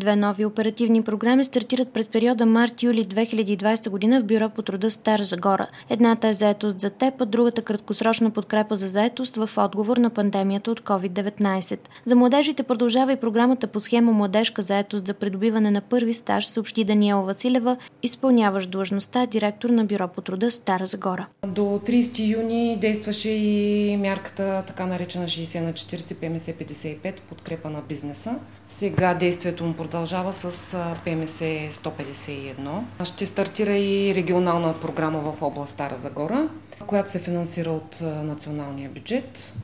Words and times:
Две 0.00 0.16
нови 0.16 0.44
оперативни 0.44 1.02
програми 1.02 1.44
стартират 1.44 1.88
през 1.88 2.08
периода 2.08 2.46
март-юли 2.46 3.04
2020 3.04 3.90
година 3.90 4.20
в 4.20 4.24
Бюро 4.24 4.48
по 4.48 4.62
труда 4.62 4.90
Стара 4.90 5.24
Загора. 5.24 5.66
Едната 5.90 6.28
е 6.28 6.34
заетост 6.34 6.80
за 6.80 6.90
теб, 6.90 7.20
а 7.20 7.26
другата 7.26 7.62
краткосрочна 7.62 8.30
подкрепа 8.30 8.76
за 8.76 8.88
заетост 8.88 9.36
в 9.36 9.50
отговор 9.56 9.96
на 9.96 10.10
пандемията 10.10 10.70
от 10.70 10.80
COVID-19. 10.80 11.78
За 12.04 12.16
младежите 12.16 12.62
продължава 12.62 13.12
и 13.12 13.16
програмата 13.16 13.66
по 13.66 13.80
схема 13.80 14.12
Младежка 14.12 14.62
заетост 14.62 15.06
за 15.06 15.14
придобиване 15.14 15.70
на 15.70 15.80
първи 15.80 16.14
стаж, 16.14 16.46
съобщи 16.46 16.84
Даниела 16.84 17.22
Василева, 17.22 17.76
изпълняващ 18.02 18.70
длъжността 18.70 19.26
директор 19.26 19.70
на 19.70 19.84
Бюро 19.84 20.08
по 20.08 20.20
труда 20.20 20.50
Стара 20.50 20.86
Загора. 20.86 21.26
До 21.46 21.60
30 21.60 22.36
юни 22.36 22.78
действаше 22.80 23.28
и 23.28 23.96
мярката 23.96 24.62
така 24.66 24.86
наречена 24.86 25.24
60 25.24 25.60
на 25.60 25.72
40 25.72 26.14
ПМС 26.14 26.46
55 26.46 27.20
подкрепа 27.20 27.70
на 27.70 27.80
бизнеса. 27.88 28.34
Сега 28.68 29.14
действието 29.14 29.64
му 29.64 29.72
продължава 29.72 29.89
с 30.32 30.76
ПМС 31.04 31.40
151. 31.40 32.80
Ще 33.04 33.26
стартира 33.26 33.76
и 33.76 34.14
регионална 34.14 34.80
програма 34.80 35.32
в 35.32 35.42
област 35.42 35.72
Стара 35.72 35.98
Загора, 35.98 36.48
която 36.86 37.10
се 37.10 37.18
финансира 37.18 37.70
от 37.70 38.00
националния 38.00 38.90
бюджет. 38.90 39.54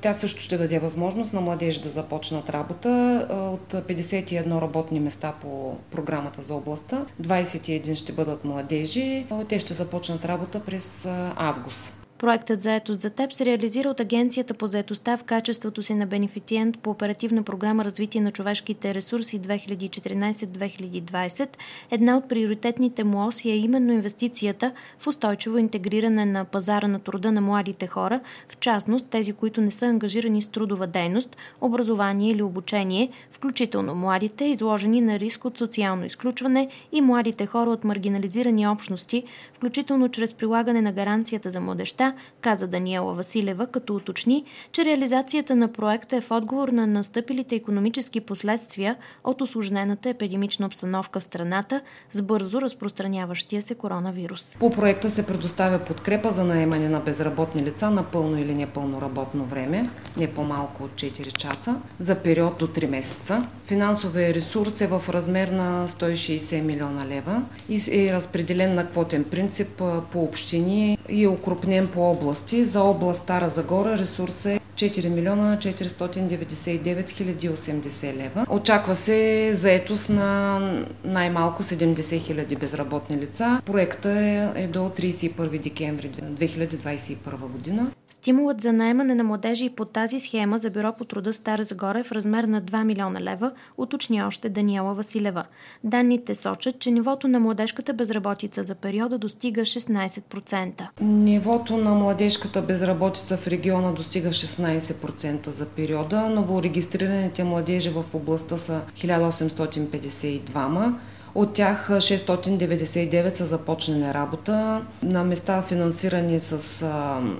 Тя 0.00 0.12
също 0.12 0.42
ще 0.42 0.58
даде 0.58 0.78
възможност 0.78 1.32
на 1.32 1.40
младежи 1.40 1.80
да 1.80 1.88
започнат 1.90 2.50
работа. 2.50 2.88
От 3.30 3.72
51 3.72 4.60
работни 4.60 5.00
места 5.00 5.32
по 5.40 5.76
програмата 5.90 6.42
за 6.42 6.54
областта, 6.54 7.06
21 7.22 7.94
ще 7.94 8.12
бъдат 8.12 8.44
младежи. 8.44 9.26
Те 9.48 9.58
ще 9.58 9.74
започнат 9.74 10.24
работа 10.24 10.60
през 10.60 11.08
август. 11.36 12.03
Проектът 12.24 12.62
Заетост 12.62 13.00
за 13.00 13.10
теб 13.10 13.32
се 13.32 13.44
реализира 13.44 13.88
от 13.88 14.00
Агенцията 14.00 14.54
по 14.54 14.66
заетостта 14.66 15.16
в 15.16 15.24
качеството 15.24 15.82
си 15.82 15.94
на 15.94 16.06
бенефициент 16.06 16.78
по 16.78 16.90
оперативна 16.90 17.42
програма 17.42 17.84
Развитие 17.84 18.20
на 18.20 18.30
човешките 18.30 18.94
ресурси 18.94 19.40
2014-2020. 19.40 21.48
Една 21.90 22.16
от 22.16 22.28
приоритетните 22.28 23.04
му 23.04 23.26
оси 23.26 23.50
е 23.50 23.56
именно 23.56 23.92
инвестицията 23.92 24.72
в 24.98 25.06
устойчиво 25.06 25.58
интегриране 25.58 26.26
на 26.26 26.44
пазара 26.44 26.88
на 26.88 26.98
труда 26.98 27.32
на 27.32 27.40
младите 27.40 27.86
хора, 27.86 28.20
в 28.48 28.56
частност 28.56 29.06
тези, 29.06 29.32
които 29.32 29.60
не 29.60 29.70
са 29.70 29.86
ангажирани 29.86 30.42
с 30.42 30.48
трудова 30.48 30.86
дейност, 30.86 31.36
образование 31.60 32.30
или 32.30 32.42
обучение, 32.42 33.10
включително 33.32 33.94
младите, 33.94 34.44
изложени 34.44 35.00
на 35.00 35.20
риск 35.20 35.44
от 35.44 35.58
социално 35.58 36.04
изключване 36.04 36.68
и 36.92 37.00
младите 37.00 37.46
хора 37.46 37.70
от 37.70 37.84
маргинализирани 37.84 38.68
общности, 38.68 39.24
включително 39.52 40.08
чрез 40.08 40.34
прилагане 40.34 40.80
на 40.80 40.92
гаранцията 40.92 41.50
за 41.50 41.60
младеща 41.60 42.13
каза 42.40 42.66
Даниела 42.66 43.14
Василева, 43.14 43.66
като 43.66 43.94
уточни, 43.94 44.44
че 44.72 44.84
реализацията 44.84 45.56
на 45.56 45.72
проекта 45.72 46.16
е 46.16 46.20
в 46.20 46.30
отговор 46.30 46.68
на 46.68 46.86
настъпилите 46.86 47.54
економически 47.54 48.20
последствия 48.20 48.96
от 49.24 49.40
осложнената 49.40 50.08
епидемична 50.08 50.66
обстановка 50.66 51.20
в 51.20 51.24
страната 51.24 51.80
с 52.10 52.22
бързо 52.22 52.60
разпространяващия 52.60 53.62
се 53.62 53.74
коронавирус. 53.74 54.56
По 54.60 54.70
проекта 54.70 55.10
се 55.10 55.26
предоставя 55.26 55.78
подкрепа 55.78 56.30
за 56.30 56.44
наемане 56.44 56.88
на 56.88 57.00
безработни 57.00 57.62
лица 57.62 57.90
на 57.90 58.02
пълно 58.02 58.38
или 58.38 58.54
непълно 58.54 59.00
работно 59.00 59.44
време, 59.44 59.90
не 60.16 60.34
по-малко 60.34 60.84
от 60.84 60.90
4 60.90 61.32
часа, 61.32 61.76
за 61.98 62.14
период 62.14 62.58
до 62.58 62.66
3 62.66 62.86
месеца. 62.86 63.48
Финансовия 63.66 64.34
ресурс 64.34 64.80
е 64.80 64.86
в 64.86 65.02
размер 65.08 65.48
на 65.48 65.88
160 65.88 66.60
милиона 66.60 67.06
лева 67.06 67.42
и 67.68 68.06
е 68.06 68.12
разпределен 68.12 68.74
на 68.74 68.86
квотен 68.86 69.24
принцип 69.24 69.82
по 70.12 70.22
общини 70.22 70.98
и 71.08 71.24
е 71.24 71.28
укрупнен 71.28 71.88
по 71.88 72.10
области. 72.10 72.64
За 72.64 72.82
област 72.82 73.22
Стара 73.22 73.48
Загора 73.48 73.98
ресурс 73.98 74.46
е 74.46 74.60
4 74.74 75.08
милиона 75.08 75.58
499 75.58 77.10
хиляди 77.10 77.50
80 77.50 78.16
лева. 78.16 78.46
Очаква 78.48 78.96
се 78.96 79.50
заетост 79.54 80.08
на 80.08 80.58
най-малко 81.04 81.62
70 81.62 82.20
хиляди 82.20 82.56
безработни 82.56 83.16
лица. 83.16 83.60
Проекта 83.64 84.10
е, 84.12 84.62
е 84.62 84.66
до 84.66 84.78
31 84.78 85.62
декември 85.62 86.10
2021 86.10 87.16
година. 87.38 87.90
Стимулът 88.24 88.60
за 88.60 88.72
найемане 88.72 89.14
на 89.14 89.24
младежи 89.24 89.70
по 89.70 89.84
тази 89.84 90.20
схема 90.20 90.58
за 90.58 90.70
бюро 90.70 90.92
по 90.92 91.04
труда 91.04 91.32
Стара 91.32 91.64
Загора 91.64 92.00
е 92.00 92.02
в 92.02 92.12
размер 92.12 92.44
на 92.44 92.62
2 92.62 92.84
милиона 92.84 93.20
лева, 93.20 93.52
уточни 93.78 94.22
още 94.22 94.48
Даниела 94.48 94.94
Василева. 94.94 95.44
Данните 95.84 96.34
сочат, 96.34 96.78
че 96.78 96.90
нивото 96.90 97.28
на 97.28 97.40
младежката 97.40 97.92
безработица 97.92 98.62
за 98.62 98.74
периода 98.74 99.18
достига 99.18 99.60
16%. 99.60 100.82
Нивото 101.00 101.76
на 101.76 101.94
младежката 101.94 102.62
безработица 102.62 103.36
в 103.36 103.46
региона 103.46 103.92
достига 103.92 104.28
16% 104.28 105.48
за 105.48 105.66
периода. 105.66 106.28
Новорегистрираните 106.28 107.44
младежи 107.44 107.90
в 107.90 108.04
областта 108.14 108.56
са 108.56 108.80
1852 108.94 110.94
от 111.34 111.52
тях 111.52 111.88
699 111.90 113.34
са 113.34 113.46
започнали 113.46 114.14
работа. 114.14 114.82
На 115.02 115.24
места 115.24 115.62
финансирани 115.62 116.40
с 116.40 116.84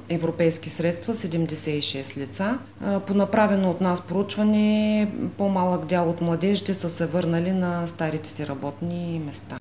европейски 0.08 0.70
средства 0.70 1.14
76 1.14 2.16
лица. 2.16 2.58
По 3.06 3.14
направено 3.14 3.70
от 3.70 3.80
нас 3.80 4.00
проучване 4.00 5.12
по-малък 5.38 5.86
дял 5.86 6.10
от 6.10 6.20
младежите 6.20 6.74
са 6.74 6.88
се 6.88 7.06
върнали 7.06 7.52
на 7.52 7.86
старите 7.86 8.28
си 8.28 8.46
работни 8.46 9.22
места. 9.26 9.56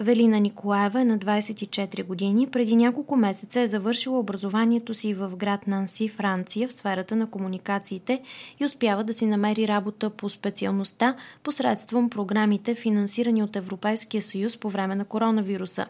Велина 0.00 0.38
Николаева 0.38 1.00
е 1.00 1.04
на 1.04 1.18
24 1.18 2.06
години. 2.06 2.48
Преди 2.52 2.76
няколко 2.76 3.16
месеца 3.16 3.60
е 3.60 3.66
завършила 3.66 4.18
образованието 4.18 4.94
си 4.94 5.14
в 5.14 5.36
град 5.36 5.66
Нанси, 5.66 6.08
Франция, 6.08 6.68
в 6.68 6.72
сферата 6.72 7.16
на 7.16 7.30
комуникациите 7.30 8.22
и 8.60 8.64
успява 8.64 9.04
да 9.04 9.12
си 9.12 9.26
намери 9.26 9.68
работа 9.68 10.16
по 10.16 10.28
специалността 10.28 11.16
посредством 11.44 12.10
програмите, 12.10 12.74
финансирани 12.74 13.42
от 13.42 13.56
Европейския 13.56 14.22
съюз 14.22 14.60
по 14.60 14.70
време 14.70 14.94
на 14.94 15.04
коронавируса. 15.04 15.86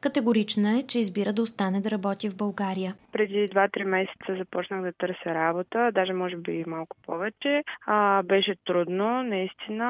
Категорична 0.00 0.78
е, 0.78 0.82
че 0.82 0.98
избира 0.98 1.32
да 1.32 1.42
остане 1.42 1.80
да 1.80 1.90
работи 1.90 2.28
в 2.28 2.36
България. 2.36 2.94
Преди 3.12 3.48
2-3 3.48 3.84
месеца 3.84 4.36
започнах 4.38 4.82
да 4.82 4.92
търся 4.92 5.34
работа, 5.34 5.90
даже 5.94 6.12
може 6.12 6.36
би 6.36 6.64
малко 6.66 6.96
повече. 7.06 7.62
А, 7.86 8.22
беше 8.22 8.54
трудно, 8.66 9.22
наистина. 9.22 9.86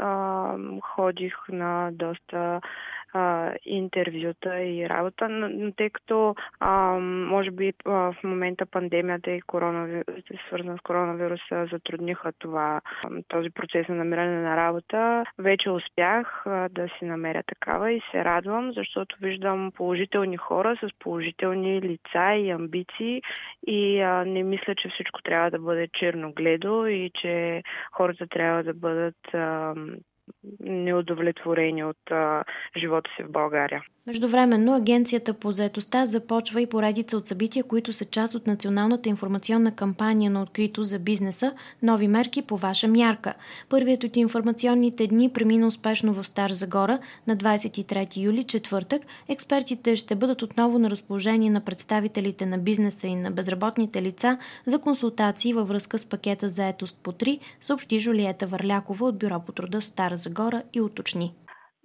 А, 0.00 0.54
ходих 0.80 1.34
на 1.48 1.90
доста 1.92 2.60
а, 3.14 3.54
интервюта 3.64 4.62
и 4.62 4.88
работа, 4.88 5.28
но, 5.28 5.72
тъй 5.72 5.90
като 5.90 6.34
а, 6.60 6.98
може 7.00 7.50
би 7.50 7.72
а, 7.84 7.90
в 7.90 8.16
момента 8.24 8.66
пандемията 8.66 9.30
и 9.30 9.40
коронавирус, 9.40 10.04
свързана 10.46 10.78
с 10.78 10.80
коронавируса 10.80 11.68
затрудниха 11.72 12.32
това, 12.38 12.80
този 13.28 13.50
процес 13.50 13.88
на 13.88 13.94
намиране 13.94 14.42
на 14.42 14.56
работа, 14.56 15.24
вече 15.38 15.70
успях 15.70 16.46
а, 16.46 16.68
да 16.68 16.88
си 16.98 17.04
намеря 17.04 17.42
такава 17.42 17.92
и 17.92 18.02
се 18.10 18.24
радвам, 18.24 18.72
защото 18.72 19.16
виждам 19.20 19.72
положителни 19.74 20.36
хора 20.36 20.76
с 20.82 20.88
положителни 20.98 21.82
лица 21.82 22.34
и 22.34 22.50
амбиции 22.50 23.22
и 23.66 24.00
а, 24.00 24.24
не 24.24 24.42
мисля, 24.42 24.74
че 24.74 24.88
всичко 24.88 25.22
трябва 25.22 25.50
да 25.50 25.58
бъде 25.58 25.88
черногледо 25.88 26.86
и 26.86 27.10
че 27.14 27.62
хората 27.92 28.26
трябва 28.26 28.62
да 28.62 28.74
бъдат 28.74 29.34
а, 29.34 29.74
неудовлетворени 30.60 31.84
от 31.84 32.10
а, 32.10 32.44
живота 32.76 33.10
си 33.16 33.22
в 33.22 33.30
България. 33.30 33.82
Междувременно 34.10 34.74
Агенцията 34.74 35.34
по 35.34 35.52
заетостта 35.52 36.06
започва 36.06 36.60
и 36.60 36.66
поредица 36.66 37.16
от 37.16 37.28
събития, 37.28 37.64
които 37.64 37.92
са 37.92 38.04
част 38.04 38.34
от 38.34 38.46
националната 38.46 39.08
информационна 39.08 39.72
кампания 39.72 40.30
на 40.30 40.42
открито 40.42 40.84
за 40.84 40.98
бизнеса 40.98 41.52
Нови 41.82 42.08
мерки 42.08 42.42
по 42.42 42.56
ваша 42.56 42.88
мярка. 42.88 43.34
Първият 43.68 44.04
от 44.04 44.16
информационните 44.16 45.06
дни 45.06 45.30
премина 45.30 45.66
успешно 45.66 46.14
в 46.14 46.24
Стар 46.24 46.50
Загора 46.50 46.98
на 47.26 47.36
23 47.36 48.16
юли, 48.16 48.44
четвъртък. 48.44 49.02
Експертите 49.28 49.96
ще 49.96 50.14
бъдат 50.14 50.42
отново 50.42 50.78
на 50.78 50.90
разположение 50.90 51.50
на 51.50 51.60
представителите 51.60 52.46
на 52.46 52.58
бизнеса 52.58 53.06
и 53.06 53.14
на 53.14 53.30
безработните 53.30 54.02
лица 54.02 54.38
за 54.66 54.78
консултации 54.78 55.52
във 55.52 55.68
връзка 55.68 55.98
с 55.98 56.04
пакета 56.04 56.48
заетост 56.48 56.98
по 57.02 57.12
3, 57.12 57.38
съобщи 57.60 57.98
Жулиета 57.98 58.46
Върлякова 58.46 59.06
от 59.06 59.18
Бюро 59.18 59.40
по 59.46 59.52
труда 59.52 59.80
Стара 59.80 60.16
Загора 60.16 60.62
и 60.72 60.80
уточни 60.80 61.34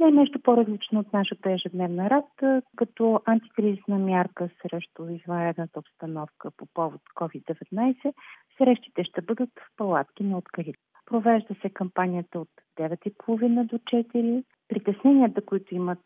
е 0.03 0.11
нещо 0.11 0.39
по-различно 0.43 0.99
от 0.99 1.13
нашата 1.13 1.51
ежедневна 1.51 2.09
работа, 2.09 2.61
като 2.75 3.21
антикризисна 3.25 3.99
мярка 3.99 4.49
срещу 4.61 5.07
извънредната 5.09 5.79
обстановка 5.79 6.51
по 6.57 6.65
повод 6.73 7.01
COVID-19. 7.15 8.13
Срещите 8.57 9.03
ще 9.03 9.21
бъдат 9.21 9.49
в 9.59 9.77
палатки 9.77 10.23
на 10.23 10.37
открит. 10.37 10.75
Провежда 11.05 11.55
се 11.61 11.69
кампанията 11.69 12.39
от 12.39 12.49
9.30 12.79 13.63
до 13.65 13.77
4. 13.77 14.43
Притесненията, 14.67 15.45
които 15.45 15.75
имат 15.75 15.99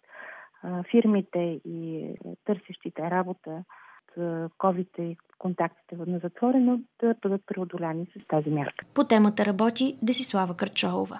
фирмите 0.91 1.39
и 1.65 2.13
търсещите 2.45 3.11
работа 3.11 3.63
от 4.17 4.23
COVID 4.57 5.01
и 5.01 5.17
контактите 5.37 5.95
на 5.95 6.19
затворено, 6.19 6.79
да 6.99 7.15
бъдат 7.21 7.41
преодоляни 7.45 8.05
с 8.05 8.27
тази 8.27 8.49
мярка. 8.49 8.85
По 8.93 9.03
темата 9.03 9.45
работи 9.45 9.97
Десислава 10.01 10.57
Карчолова. 10.57 11.17